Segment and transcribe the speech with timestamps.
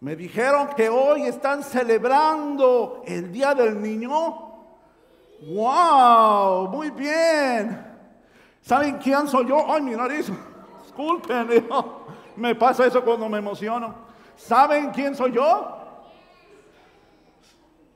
[0.00, 4.10] Me dijeron que hoy están celebrando el Día del Niño.
[5.42, 6.68] ¡Wow!
[6.68, 7.86] Muy bien.
[8.62, 9.70] ¿Saben quién soy yo?
[9.70, 10.32] ¡Ay, mi nariz!
[10.82, 11.48] Disculpen,
[12.36, 13.94] me pasa eso cuando me emociono.
[14.36, 15.76] ¿Saben quién soy yo?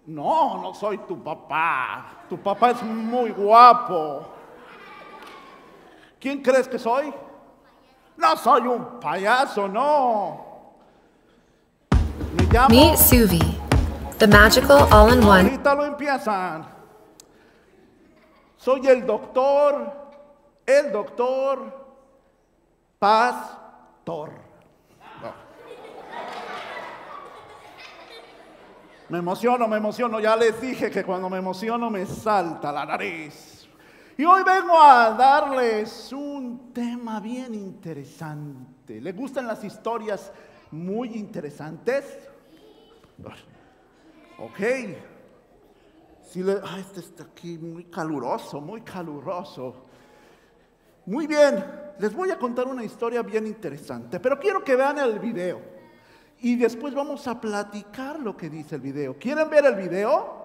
[0.06, 2.24] No, no soy tu papá.
[2.28, 4.26] Tu papá es muy guapo.
[6.20, 7.12] ¿Quién crees que soy?
[8.16, 10.53] No soy un payaso, no.
[12.54, 12.68] Me llamo.
[12.68, 15.50] Meet Suvi, the magical all in one.
[15.50, 16.64] Ahorita lo empiezan.
[18.56, 19.92] Soy el doctor,
[20.64, 21.58] el doctor
[22.96, 24.30] Pastor.
[25.20, 25.34] No.
[29.08, 30.20] Me emociono, me emociono.
[30.20, 33.68] Ya les dije que cuando me emociono me salta la nariz.
[34.16, 39.00] Y hoy vengo a darles un tema bien interesante.
[39.00, 40.30] ¿Les gustan las historias
[40.70, 42.28] muy interesantes?
[44.38, 44.60] Ok.
[46.22, 49.84] Si le, ah, este está aquí muy caluroso, muy caluroso.
[51.06, 51.64] Muy bien,
[51.98, 55.60] les voy a contar una historia bien interesante, pero quiero que vean el video.
[56.40, 59.18] Y después vamos a platicar lo que dice el video.
[59.18, 60.44] ¿Quieren ver el video?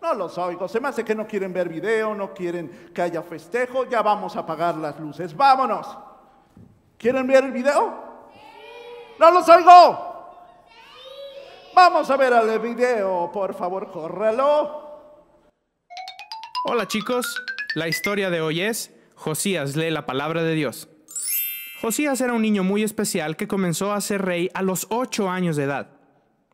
[0.00, 3.20] No los oigo, se me hace que no quieren ver video, no quieren que haya
[3.20, 5.98] festejo, ya vamos a apagar las luces, vámonos.
[6.96, 7.94] ¿Quieren ver el video?
[9.18, 10.07] No los oigo.
[11.80, 15.14] Vamos a ver el video, por favor, córrelo.
[16.64, 17.40] Hola chicos,
[17.76, 20.88] la historia de hoy es Josías lee la palabra de Dios.
[21.80, 25.54] Josías era un niño muy especial que comenzó a ser rey a los ocho años
[25.54, 25.90] de edad.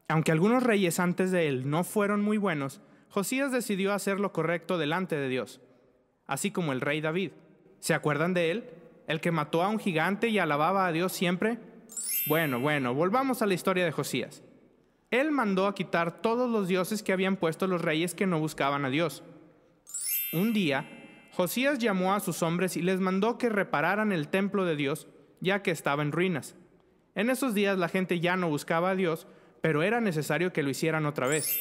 [0.09, 4.77] Aunque algunos reyes antes de él no fueron muy buenos, Josías decidió hacer lo correcto
[4.77, 5.63] delante de Dios,
[6.27, 7.31] así como el rey David.
[7.81, 8.71] ¿Se acuerdan de él?
[9.09, 11.57] ¿El que mató a un gigante y alababa a Dios siempre?
[12.27, 14.43] Bueno, bueno, volvamos a la historia de Josías.
[15.15, 18.85] Él mandó a quitar todos los dioses que habían puesto los reyes que no buscaban
[18.85, 19.23] a Dios.
[20.33, 20.89] Un día,
[21.31, 25.07] Josías llamó a sus hombres y les mandó que repararan el templo de Dios,
[25.39, 26.57] ya que estaba en ruinas.
[27.15, 29.29] En esos días la gente ya no buscaba a Dios,
[29.61, 31.61] pero era necesario que lo hicieran otra vez.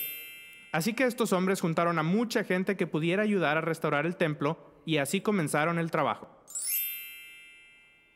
[0.71, 4.57] Así que estos hombres juntaron a mucha gente que pudiera ayudar a restaurar el templo
[4.83, 6.27] y así comenzaron el trabajo.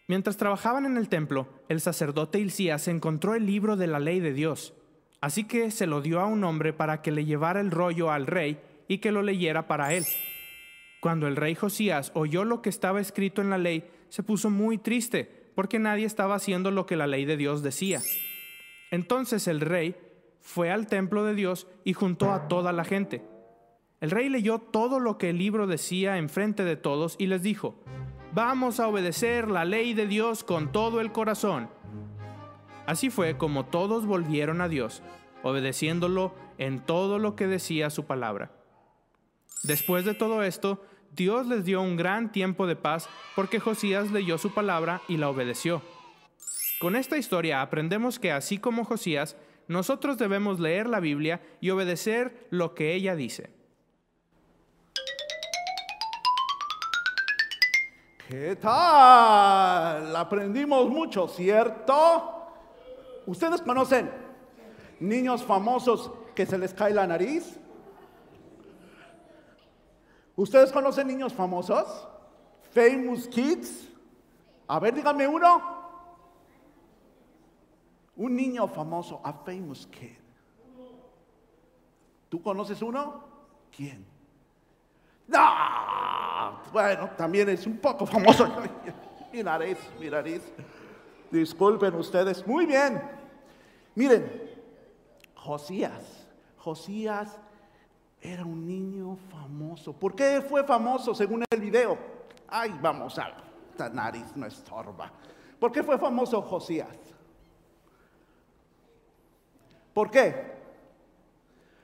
[0.07, 4.33] Mientras trabajaban en el templo, el sacerdote Hilcías encontró el libro de la ley de
[4.33, 4.73] Dios.
[5.21, 8.27] Así que se lo dio a un hombre para que le llevara el rollo al
[8.27, 10.05] rey y que lo leyera para él.
[10.99, 14.77] Cuando el rey Josías oyó lo que estaba escrito en la ley, se puso muy
[14.77, 18.01] triste, porque nadie estaba haciendo lo que la ley de Dios decía.
[18.91, 19.95] Entonces el rey
[20.39, 23.21] fue al templo de Dios y juntó a toda la gente.
[23.99, 27.75] El rey leyó todo lo que el libro decía enfrente de todos y les dijo,
[28.33, 31.69] Vamos a obedecer la ley de Dios con todo el corazón.
[32.87, 35.03] Así fue como todos volvieron a Dios,
[35.43, 38.49] obedeciéndolo en todo lo que decía su palabra.
[39.63, 40.81] Después de todo esto,
[41.13, 45.29] Dios les dio un gran tiempo de paz porque Josías leyó su palabra y la
[45.29, 45.81] obedeció.
[46.79, 49.35] Con esta historia aprendemos que así como Josías,
[49.67, 53.49] nosotros debemos leer la Biblia y obedecer lo que ella dice.
[58.29, 60.15] ¿Qué tal?
[60.15, 62.36] Aprendimos mucho, ¿cierto?
[63.27, 64.09] ¿Ustedes conocen
[65.01, 67.59] niños famosos que se les cae la nariz?
[70.35, 72.07] ¿Ustedes conocen niños famosos?
[72.71, 73.89] Famous Kids.
[74.67, 75.77] A ver, díganme uno.
[78.15, 80.17] Un niño famoso, a famous kid.
[82.29, 83.23] ¿Tú conoces uno?
[83.75, 84.05] ¿Quién?
[85.27, 88.47] No, bueno, también es un poco famoso.
[89.33, 90.41] mi nariz, mi nariz.
[91.29, 92.45] Disculpen ustedes.
[92.47, 93.16] Muy bien.
[93.97, 94.31] Miren,
[95.33, 96.27] Josías.
[96.59, 97.35] Josías
[98.21, 99.91] era un niño famoso.
[99.91, 101.97] ¿Por qué fue famoso según el video?
[102.47, 103.31] Ay, vamos a,
[103.71, 105.11] esta nariz no estorba.
[105.59, 106.95] ¿Por qué fue famoso Josías?
[109.95, 110.45] ¿Por qué?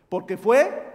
[0.07, 0.93] Porque fue,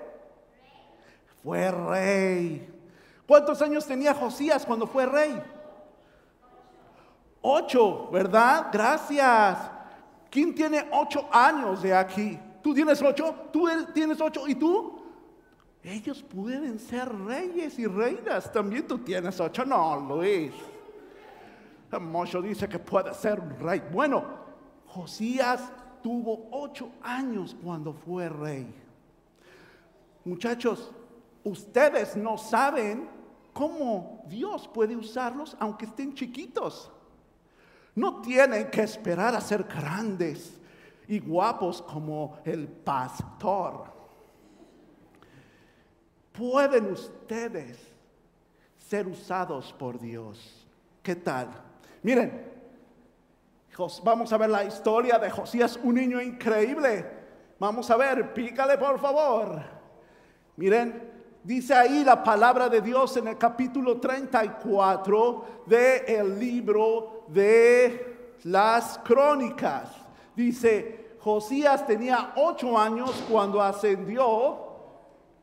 [1.42, 2.80] fue rey.
[3.26, 5.42] ¿Cuántos años tenía Josías cuando fue rey?
[7.42, 8.68] Ocho, ¿verdad?
[8.72, 9.77] Gracias.
[10.30, 12.38] ¿Quién tiene ocho años de aquí?
[12.62, 13.34] ¿Tú tienes ocho?
[13.52, 14.46] ¿Tú tienes ocho?
[14.46, 14.98] ¿Y tú?
[15.82, 18.52] Ellos pueden ser reyes y reinas.
[18.52, 19.64] También tú tienes ocho.
[19.64, 20.52] No, Luis.
[21.98, 23.82] Mocho dice que puede ser un rey.
[23.90, 24.22] Bueno,
[24.86, 25.72] Josías
[26.02, 28.66] tuvo ocho años cuando fue rey.
[30.24, 30.92] Muchachos,
[31.44, 33.08] ustedes no saben
[33.54, 36.90] cómo Dios puede usarlos aunque estén chiquitos.
[37.98, 40.56] No tienen que esperar a ser grandes
[41.08, 43.86] y guapos como el pastor.
[46.30, 47.76] Pueden ustedes
[48.76, 50.64] ser usados por Dios.
[51.02, 51.48] ¿Qué tal?
[52.04, 52.48] Miren,
[54.04, 57.04] vamos a ver la historia de Josías, un niño increíble.
[57.58, 59.60] Vamos a ver, pícale por favor.
[60.54, 61.02] Miren,
[61.48, 69.88] dice ahí la palabra de Dios en el capítulo 34 del libro de las crónicas.
[70.36, 74.58] Dice, Josías tenía ocho años cuando ascendió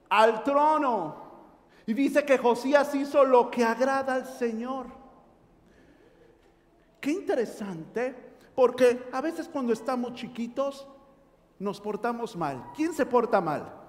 [0.08, 1.16] al trono.
[1.88, 4.86] Y dice que Josías hizo lo que agrada al Señor.
[7.02, 8.16] Qué interesante,
[8.54, 10.88] porque a veces cuando estamos chiquitos
[11.58, 12.64] nos portamos mal.
[12.76, 13.85] ¿Quién se porta mal?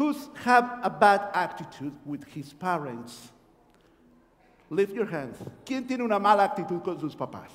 [0.00, 3.28] Who's have a bad attitude with his parents?
[4.70, 5.36] Lift your hands.
[5.66, 7.50] ¿Quién tiene una mala actitud con sus papás?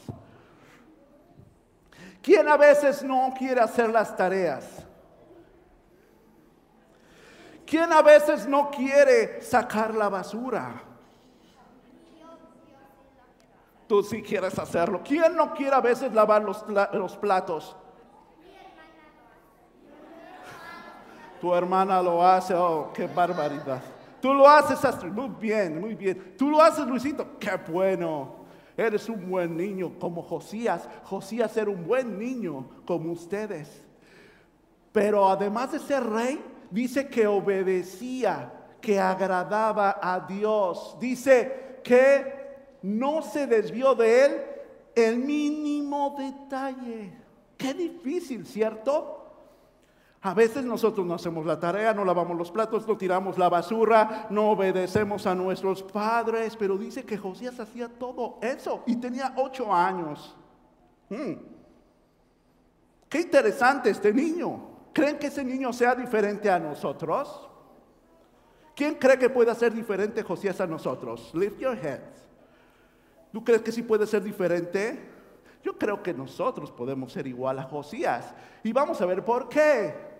[2.21, 4.63] ¿Quién a veces no quiere hacer las tareas?
[7.65, 10.83] ¿Quién a veces no quiere sacar la basura?
[13.87, 15.01] Tú sí quieres hacerlo.
[15.03, 16.63] ¿Quién no quiere a veces lavar los,
[16.93, 17.75] los platos?
[21.45, 23.79] Tu hermana lo hace, oh, qué barbaridad.
[24.19, 26.33] Tú lo haces, Astrid, muy bien, muy bien.
[26.35, 28.37] Tú lo haces, Luisito, qué bueno.
[28.75, 30.89] Eres un buen niño como Josías.
[31.03, 33.83] Josías era un buen niño como ustedes.
[34.91, 38.51] Pero además de ser rey, dice que obedecía,
[38.81, 40.97] que agradaba a Dios.
[40.99, 44.41] Dice que no se desvió de él
[44.95, 47.13] el mínimo detalle.
[47.55, 49.14] Qué difícil, ¿cierto?
[50.25, 54.25] A veces nosotros no hacemos la tarea, no lavamos los platos, no tiramos la basura,
[54.31, 59.71] no obedecemos a nuestros padres, pero dice que Josías hacía todo eso y tenía ocho
[59.71, 60.35] años.
[61.09, 61.33] Hmm.
[63.07, 64.67] Qué interesante este niño.
[64.93, 67.47] ¿Creen que ese niño sea diferente a nosotros?
[68.75, 71.35] ¿Quién cree que pueda ser diferente Josías a nosotros?
[71.35, 72.27] Lift your hands.
[73.31, 75.07] ¿Tú crees que sí puede ser diferente?
[75.61, 78.33] Yo creo que nosotros podemos ser igual a Josías.
[78.63, 80.14] Y vamos a ver por qué.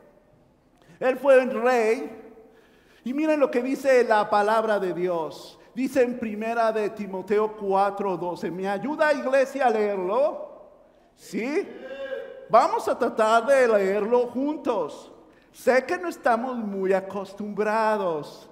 [1.00, 2.22] Él fue el rey.
[3.04, 5.60] Y miren lo que dice la palabra de Dios.
[5.74, 8.50] Dice en primera de Timoteo 4:12.
[8.52, 10.70] ¿Me ayuda iglesia a leerlo?
[11.16, 11.68] ¿Sí?
[12.50, 15.12] Vamos a tratar de leerlo juntos.
[15.52, 18.50] Sé que no estamos muy acostumbrados,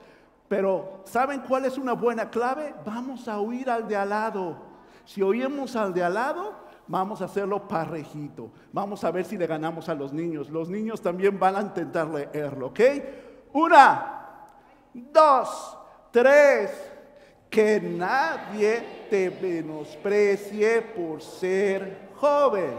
[0.48, 2.74] pero ¿saben cuál es una buena clave?
[2.86, 4.57] Vamos a oír al de al lado.
[5.06, 6.54] Si oímos al de al lado,
[6.88, 8.51] Vamos a hacerlo parejito.
[8.71, 10.50] Vamos a ver si le ganamos a los niños.
[10.50, 12.80] Los niños también van a intentar leerlo, ¿ok?
[13.53, 14.50] Una,
[14.94, 15.77] dos,
[16.12, 16.91] tres.
[17.50, 22.74] Que nadie te menosprecie por ser joven.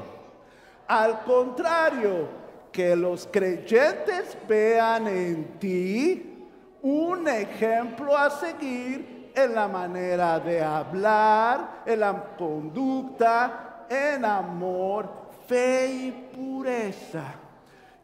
[0.89, 2.29] Al contrario,
[2.75, 6.49] que los creyentes vean en ti
[6.83, 15.09] un ejemplo a seguir en la manera de hablar, en la conducta, en amor,
[15.47, 17.35] fe y pureza.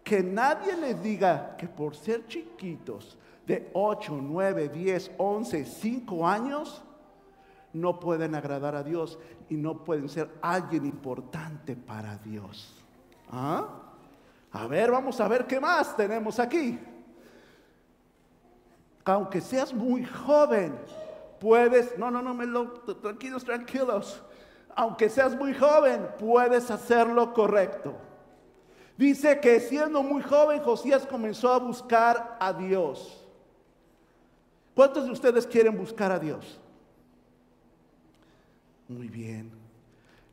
[0.02, 3.16] Que nadie les diga que por ser chiquitos
[3.46, 6.82] de 8, 9, 10, 11, 5 años,
[7.72, 9.18] no pueden agradar a Dios
[9.48, 12.74] y no pueden ser alguien importante para Dios.
[13.30, 13.66] ¿Ah?
[14.52, 16.78] A ver, vamos a ver qué más tenemos aquí.
[19.04, 20.76] Aunque seas muy joven,
[21.38, 24.22] puedes, no, no, no, me lo, tranquilos, tranquilos
[24.76, 27.94] aunque seas muy joven, puedes hacerlo correcto.
[28.96, 33.24] Dice que siendo muy joven, Josías comenzó a buscar a Dios.
[34.74, 36.60] ¿Cuántos de ustedes quieren buscar a Dios?
[38.88, 39.50] Muy bien.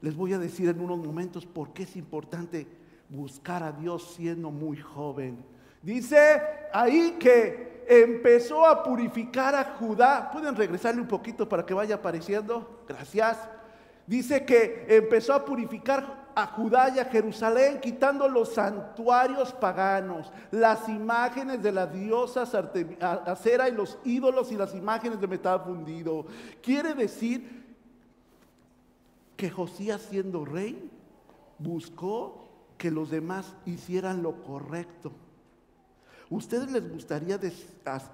[0.02, 2.68] Les voy a decir en unos momentos por qué es importante
[3.10, 5.44] buscar a Dios siendo muy joven.
[5.82, 6.42] Dice
[6.74, 10.30] ahí que empezó a purificar a Judá.
[10.32, 12.84] ¿Pueden regresarle un poquito para que vaya apareciendo?
[12.88, 13.38] Gracias.
[14.08, 20.88] Dice que empezó a purificar a Judá y a Jerusalén, quitando los santuarios paganos, las
[20.88, 22.44] imágenes de la diosa
[23.26, 26.26] acera y los ídolos y las imágenes de metal fundido.
[26.62, 27.66] Quiere decir
[29.36, 30.90] que Josías siendo rey
[31.60, 32.48] buscó
[32.78, 35.12] que los demás hicieran lo correcto.
[36.30, 37.40] ¿Ustedes les gustaría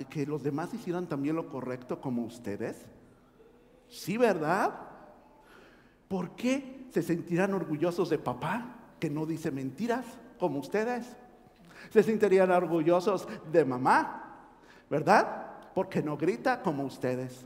[0.10, 2.86] que los demás hicieran también lo correcto como ustedes?
[3.90, 4.93] Sí, ¿verdad?
[6.08, 10.06] ¿Por qué se sentirán orgullosos de papá que no dice mentiras
[10.40, 11.16] como ustedes?
[11.90, 14.48] Se sentirían orgullosos de mamá,
[14.90, 15.48] ¿verdad?
[15.74, 17.46] Porque no grita como ustedes.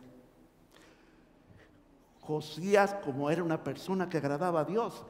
[2.22, 5.06] Josías, como era una persona que agradaba a Dios,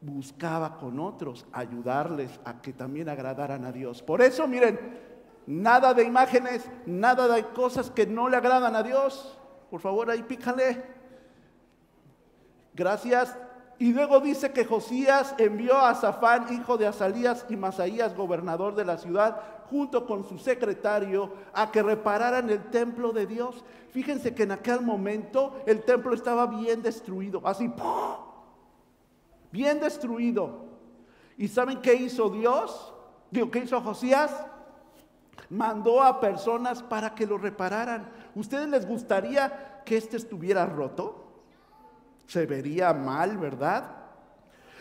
[0.00, 4.02] buscaba con otros ayudarles a que también agradaran a Dios.
[4.02, 4.78] Por eso, miren,
[5.46, 9.38] nada de imágenes, nada de cosas que no le agradan a Dios.
[9.70, 10.99] Por favor, ahí pícale.
[12.74, 13.36] Gracias.
[13.78, 18.84] Y luego dice que Josías envió a Zafán, hijo de Azalías, y Masaías, gobernador de
[18.84, 23.64] la ciudad, junto con su secretario, a que repararan el templo de Dios.
[23.90, 27.72] Fíjense que en aquel momento el templo estaba bien destruido, así,
[29.50, 30.66] bien destruido.
[31.38, 32.92] ¿Y saben qué hizo Dios?
[33.30, 34.30] Digo, ¿qué hizo Josías?
[35.48, 38.10] Mandó a personas para que lo repararan.
[38.34, 41.19] ¿Ustedes les gustaría que este estuviera roto?
[42.30, 43.90] Se vería mal, ¿verdad?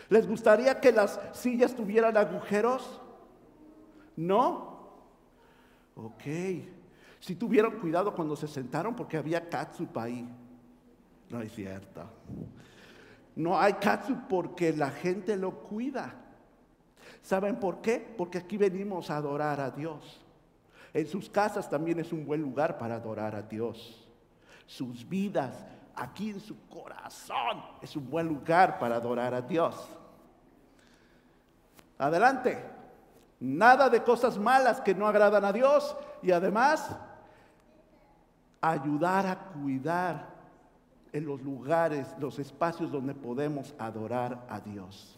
[0.07, 3.01] ¿Les gustaría que las sillas tuvieran agujeros?
[4.15, 4.91] ¿No?
[5.95, 6.25] Ok.
[7.19, 10.29] Si tuvieron cuidado cuando se sentaron porque había catsup ahí.
[11.31, 12.03] No es cierto.
[13.35, 16.13] No hay catsup porque la gente lo cuida.
[17.23, 18.13] ¿Saben por qué?
[18.15, 20.23] Porque aquí venimos a adorar a Dios.
[20.93, 24.07] En sus casas también es un buen lugar para adorar a Dios.
[24.67, 25.65] Sus vidas
[25.99, 29.75] aquí en su corazón es un buen lugar para adorar a Dios.
[31.97, 32.63] Adelante.
[33.41, 36.89] Nada de cosas malas que no agradan a Dios y además
[38.59, 40.27] ayudar a cuidar
[41.13, 45.17] en los lugares, los espacios donde podemos adorar a Dios.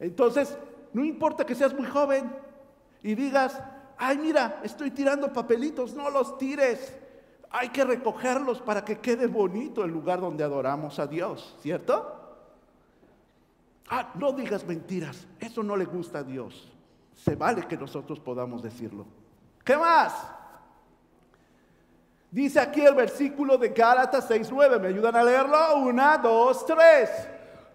[0.00, 0.56] Entonces,
[0.92, 2.32] no importa que seas muy joven
[3.02, 3.60] y digas,
[3.96, 6.96] ay mira, estoy tirando papelitos, no los tires
[7.50, 12.14] hay que recogerlos para que quede bonito el lugar donde adoramos a Dios, ¿cierto?
[13.88, 16.70] Ah, no digas mentiras, eso no le gusta a Dios.
[17.14, 19.06] Se vale que nosotros podamos decirlo.
[19.64, 20.14] ¿Qué más?
[22.30, 25.76] Dice aquí el versículo de Gálatas 6:9, ¿me ayudan a leerlo?
[25.78, 27.10] Una, dos, tres.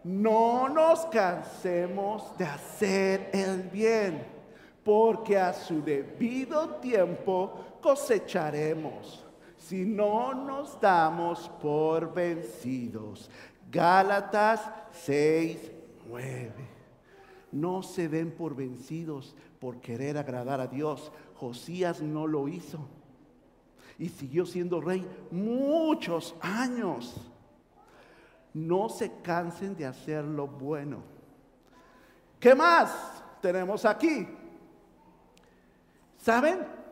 [0.03, 4.24] No nos cansemos de hacer el bien,
[4.84, 9.23] porque a su debido tiempo cosecharemos
[9.67, 13.29] si no nos damos por vencidos.
[13.72, 15.72] Gálatas 6,
[16.10, 16.51] 9.
[17.51, 21.12] No se den por vencidos por querer agradar a Dios.
[21.36, 22.79] Josías no lo hizo.
[23.98, 27.15] Y siguió siendo rey muchos años.
[28.53, 31.03] No se cansen de hacer lo bueno.
[32.39, 34.27] ¿Qué más tenemos aquí?
[36.17, 36.83] ¿Saben?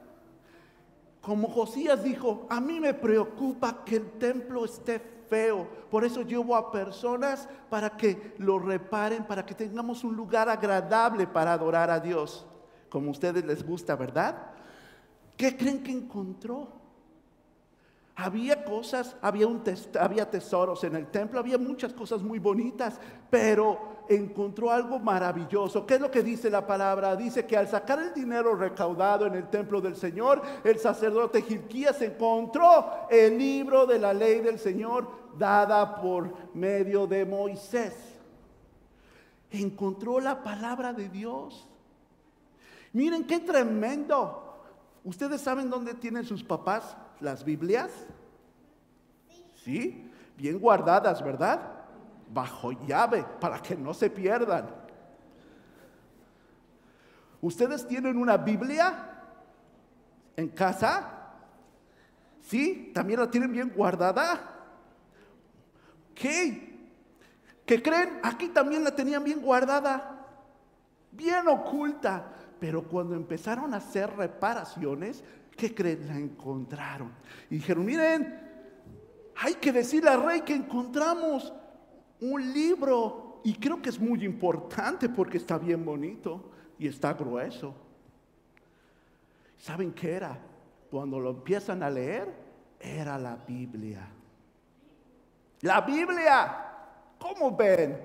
[1.22, 5.68] Como Josías dijo, a mí me preocupa que el templo esté feo.
[5.90, 11.28] Por eso llevo a personas para que lo reparen, para que tengamos un lugar agradable
[11.28, 12.46] para adorar a Dios.
[12.90, 14.36] Como a ustedes les gusta, ¿verdad?
[15.38, 16.68] ¿Qué creen que encontró?
[18.16, 19.64] Había cosas, había, un
[20.00, 23.00] había tesoros en el templo, había muchas cosas muy bonitas,
[23.30, 25.86] pero encontró algo maravilloso.
[25.86, 27.16] ¿Qué es lo que dice la palabra?
[27.16, 32.02] Dice que al sacar el dinero recaudado en el templo del Señor, el sacerdote Gilquías
[32.02, 37.94] encontró el libro de la ley del Señor dada por medio de Moisés.
[39.50, 41.68] Encontró la palabra de Dios.
[42.94, 44.60] Miren qué tremendo.
[45.04, 47.92] ¿Ustedes saben dónde tienen sus papás las Biblias?
[49.56, 51.81] Sí, bien guardadas, ¿verdad?
[52.34, 54.70] Bajo llave para que no se pierdan.
[57.42, 59.10] ¿Ustedes tienen una Biblia
[60.36, 61.18] en casa?
[62.42, 62.92] ¿Sí?
[62.94, 64.40] ¿También la tienen bien guardada?
[66.14, 66.72] ¿Qué?
[67.66, 68.20] ¿Qué creen?
[68.24, 70.28] Aquí también la tenían bien guardada,
[71.12, 72.34] bien oculta.
[72.60, 75.24] Pero cuando empezaron a hacer reparaciones,
[75.58, 76.08] ¿qué creen?
[76.08, 77.12] La encontraron.
[77.50, 78.40] Y dijeron, miren,
[79.36, 81.52] hay que decirle al rey que encontramos
[82.22, 83.42] un libro.
[83.44, 87.74] Y creo que es muy importante porque está bien bonito y está grueso.
[89.58, 90.40] ¿Saben qué era?
[90.90, 92.34] Cuando lo empiezan a leer,
[92.80, 94.08] era la Biblia.
[95.62, 96.68] La Biblia.
[97.20, 98.00] ¿Cómo ven?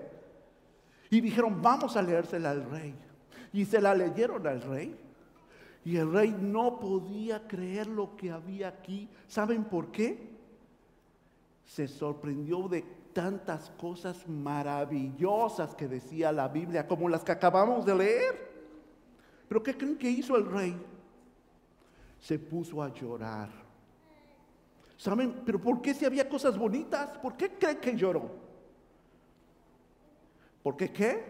[1.11, 2.95] Y dijeron, vamos a leérsela al rey.
[3.53, 4.97] Y se la leyeron al rey.
[5.85, 9.09] Y el rey no podía creer lo que había aquí.
[9.29, 10.31] ¿Saben por qué?
[11.65, 12.85] Se sorprendió de
[13.17, 18.53] tantas cosas maravillosas que decía la Biblia, como las que acabamos de leer.
[19.49, 20.77] Pero ¿qué creen que hizo el rey?
[22.21, 23.49] Se puso a llorar.
[24.99, 25.41] ¿Saben?
[25.47, 27.17] Pero ¿por qué si había cosas bonitas?
[27.17, 28.31] ¿Por qué creen que lloró?
[30.63, 31.25] ¿Por qué qué?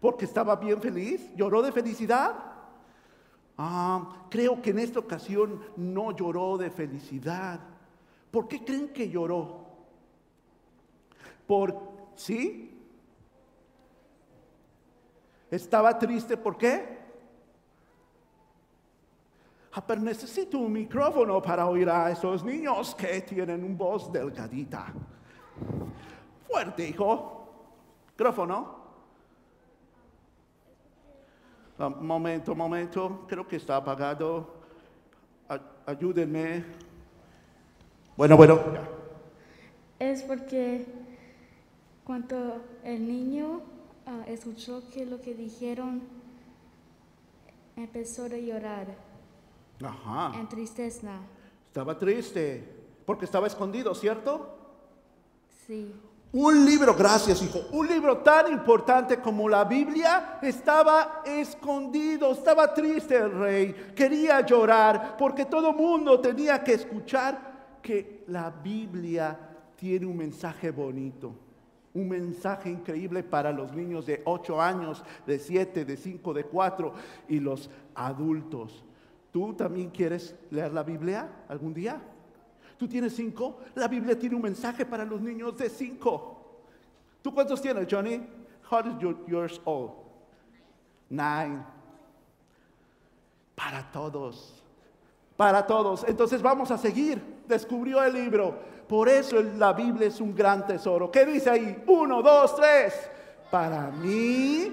[0.00, 1.30] Porque estaba bien feliz.
[1.36, 2.34] ¿Lloró de felicidad?
[3.56, 7.60] Ah, creo que en esta ocasión no lloró de felicidad.
[8.32, 9.61] ¿Por qué creen que lloró?
[11.52, 11.76] Por,
[12.14, 12.82] ¿sí?
[15.50, 16.98] Estaba triste, ¿por qué?
[19.70, 24.94] Ah, pero necesito un micrófono para oír a esos niños que tienen un voz delgadita.
[26.48, 27.46] Fuerte, hijo.
[28.12, 28.76] Micrófono.
[31.78, 33.26] Ah, momento, momento.
[33.28, 34.54] Creo que está apagado.
[35.84, 36.64] Ayúdenme.
[38.16, 38.58] Bueno, bueno.
[39.98, 41.01] Es porque
[42.04, 43.60] cuando el niño
[44.06, 46.02] ah, escuchó que lo que dijeron,
[47.76, 48.86] empezó a llorar
[49.82, 50.38] Ajá.
[50.38, 51.12] en tristeza.
[51.68, 52.62] Estaba triste
[53.06, 54.58] porque estaba escondido, ¿cierto?
[55.66, 55.94] Sí,
[56.34, 63.16] Un libro, gracias hijo, un libro tan importante como la Biblia estaba escondido, estaba triste
[63.16, 69.38] el rey, quería llorar porque todo mundo tenía que escuchar que la Biblia
[69.76, 71.34] tiene un mensaje bonito,
[71.94, 76.94] un mensaje increíble para los niños de 8 años, de 7, de 5, de 4
[77.28, 78.84] y los adultos.
[79.32, 82.00] ¿Tú también quieres leer la Biblia algún día?
[82.78, 86.64] Tú tienes cinco, la Biblia tiene un mensaje para los niños de cinco.
[87.22, 88.20] ¿Tú cuántos tienes, Johnny?
[88.68, 89.92] How is your, yours old?
[91.08, 91.64] Nine.
[93.54, 94.62] Para todos.
[95.36, 96.04] Para todos.
[96.08, 97.22] Entonces vamos a seguir.
[97.46, 98.58] Descubrió el libro.
[98.92, 101.10] Por eso la Biblia es un gran tesoro.
[101.10, 101.82] ¿Qué dice ahí?
[101.86, 102.92] Uno, dos, tres.
[103.50, 104.70] Para mí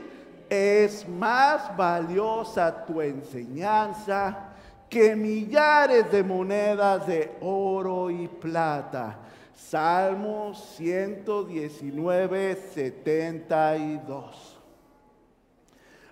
[0.50, 4.50] es más valiosa tu enseñanza
[4.90, 9.20] que millares de monedas de oro y plata.
[9.56, 14.60] Salmo 119, 72.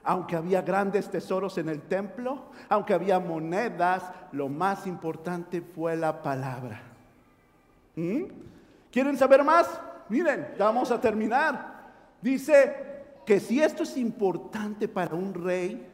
[0.06, 6.24] Aunque había grandes tesoros en el templo, aunque había monedas, lo más importante fue la
[6.24, 6.87] palabra.
[7.98, 8.24] ¿Mm?
[8.90, 9.68] ¿Quieren saber más?
[10.08, 11.92] Miren, ya vamos a terminar.
[12.22, 15.86] Dice que si esto es importante para un rey,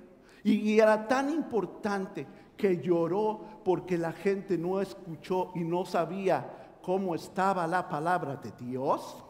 [0.44, 7.16] y era tan importante que lloró porque la gente no escuchó y no sabía cómo
[7.16, 9.24] estaba la palabra de Dios,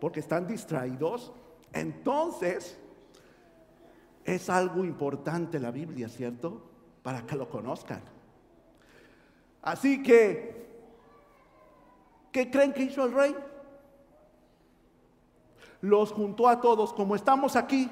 [0.00, 1.32] porque están distraídos,
[1.72, 2.78] entonces
[4.24, 6.60] es algo importante la Biblia, ¿cierto?
[7.02, 8.02] Para que lo conozcan.
[9.62, 10.65] Así que,
[12.36, 13.34] ¿qué creen que hizo el rey?
[15.80, 17.88] Los juntó a todos, como estamos aquí,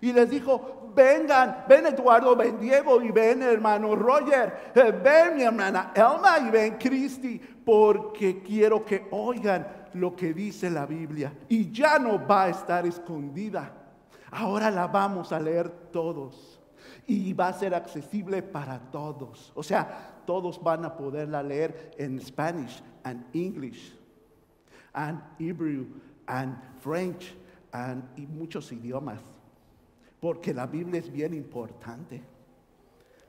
[0.00, 5.42] y les dijo, vengan, ven Eduardo, ven Diego y ven hermano Roger, eh, ven mi
[5.42, 11.32] hermana Elma y ven Cristi, porque quiero que oigan lo que dice la Biblia.
[11.48, 13.72] Y ya no va a estar escondida.
[14.30, 16.60] Ahora la vamos a leer todos.
[17.04, 19.50] Y va a ser accesible para todos.
[19.56, 23.94] O sea, todos van a poderla leer en Spanish and English
[24.92, 25.86] and Hebrew
[26.26, 27.34] and French
[27.72, 29.22] and, y muchos idiomas.
[30.20, 32.20] Porque la Biblia es bien importante.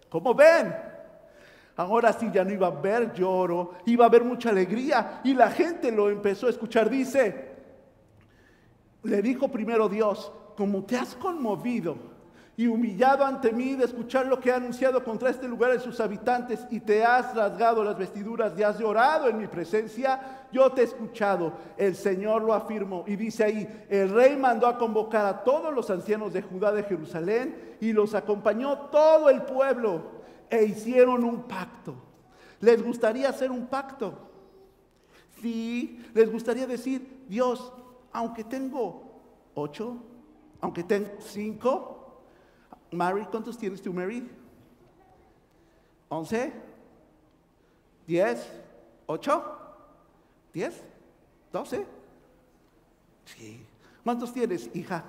[0.09, 0.75] Como ven,
[1.77, 5.51] ahora sí ya no iba a haber lloro, iba a haber mucha alegría y la
[5.51, 6.89] gente lo empezó a escuchar.
[6.89, 7.55] Dice,
[9.03, 11.95] le dijo primero Dios, como te has conmovido
[12.59, 16.01] y humillado ante mí de escuchar lo que he anunciado contra este lugar y sus
[16.01, 20.81] habitantes y te has rasgado las vestiduras y has llorado en mi presencia, yo te
[20.81, 21.53] he escuchado.
[21.77, 25.89] El Señor lo afirmó y dice ahí, el rey mandó a convocar a todos los
[25.89, 30.01] ancianos de Judá de Jerusalén y los acompañó todo el pueblo
[30.49, 31.95] e hicieron un pacto.
[32.59, 34.15] ¿Les gustaría hacer un pacto?
[35.41, 37.71] Sí, les gustaría decir, Dios,
[38.11, 39.21] aunque tengo
[39.53, 39.95] ocho,
[40.59, 41.98] aunque tengo cinco,
[42.91, 44.29] Mary, ¿cuántos tienes tú, Mary?
[46.09, 46.51] ¿Once?
[48.07, 48.51] ¿Diez?
[49.05, 49.43] ¿Ocho?
[50.53, 50.83] ¿Diez?
[51.51, 51.85] ¿Doce?
[53.25, 53.65] Sí.
[54.03, 55.03] ¿Cuántos tienes, hija?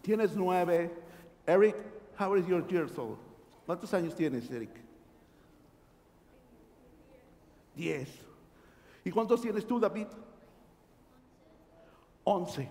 [0.00, 0.90] Tienes nueve.
[1.46, 1.76] Eric,
[2.18, 3.18] how is your years old?
[3.66, 4.70] ¿Cuántos años tienes, Eric?
[7.74, 8.08] Diez.
[9.04, 10.06] ¿Y cuántos tienes tú, David?
[12.24, 12.68] Once.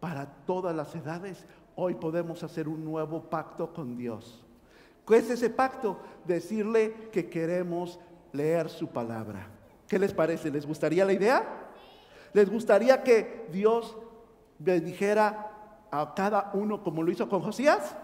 [0.00, 1.44] Para todas las edades,
[1.76, 4.44] hoy podemos hacer un nuevo pacto con Dios.
[5.06, 5.98] ¿Qué es ese pacto?
[6.24, 7.98] Decirle que queremos
[8.32, 9.48] leer su palabra.
[9.88, 10.50] ¿Qué les parece?
[10.50, 11.44] ¿Les gustaría la idea?
[12.32, 13.96] ¿Les gustaría que Dios
[14.58, 15.50] bendijera
[15.90, 17.96] a cada uno como lo hizo con Josías?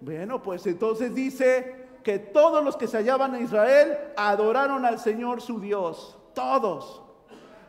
[0.00, 5.40] Bueno, pues entonces dice que todos los que se hallaban en Israel adoraron al Señor
[5.40, 6.16] su Dios.
[6.34, 7.02] Todos.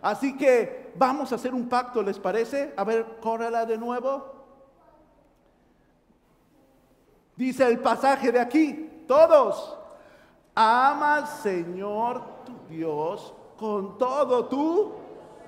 [0.01, 2.73] Así que vamos a hacer un pacto, ¿les parece?
[2.75, 4.30] A ver, córrela de nuevo.
[7.41, 9.75] Dice el pasaje de aquí, todos,
[10.53, 14.91] ama al Señor tu Dios con todo tu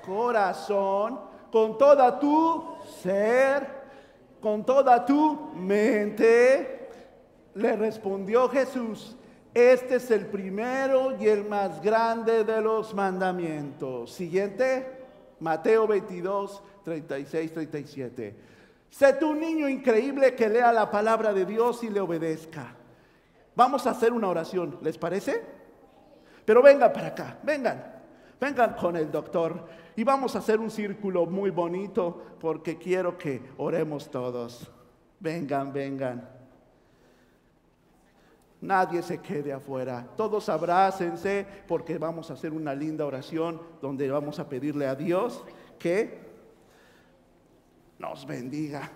[0.03, 1.19] corazón,
[1.51, 2.63] con toda tu
[3.03, 3.83] ser
[4.41, 6.89] con toda tu mente.
[7.53, 9.15] Le respondió Jesús,
[9.53, 14.11] este es el primero y el más grande de los mandamientos.
[14.11, 14.87] Siguiente,
[15.39, 18.52] Mateo 22, 36, 37.
[18.93, 22.75] Sé tú un niño increíble que lea la palabra de Dios y le obedezca.
[23.55, 25.43] Vamos a hacer una oración, ¿les parece?
[26.45, 27.83] Pero vengan para acá, vengan,
[28.39, 33.41] vengan con el doctor y vamos a hacer un círculo muy bonito porque quiero que
[33.57, 34.71] oremos todos.
[35.19, 36.29] Vengan, vengan.
[38.61, 40.07] Nadie se quede afuera.
[40.15, 45.43] Todos abrácense porque vamos a hacer una linda oración donde vamos a pedirle a Dios
[45.79, 46.32] que
[48.03, 48.91] nos bendiga.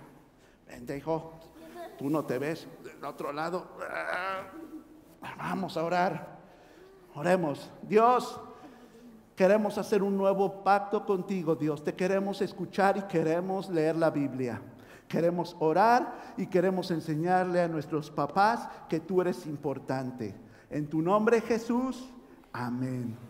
[0.67, 1.31] Bendijo,
[1.97, 3.65] tú no te ves del otro lado.
[5.37, 6.37] Vamos a orar.
[7.15, 7.71] Oremos.
[7.83, 8.37] Dios,
[9.33, 11.85] queremos hacer un nuevo pacto contigo, Dios.
[11.85, 14.61] Te queremos escuchar y queremos leer la Biblia.
[15.07, 20.35] Queremos orar y queremos enseñarle a nuestros papás que tú eres importante.
[20.69, 22.11] En tu nombre, Jesús.
[22.51, 23.26] Amén.